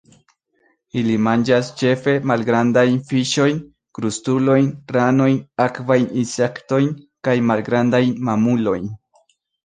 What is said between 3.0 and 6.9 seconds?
fiŝojn, krustulojn, ranojn, akvajn insektojn,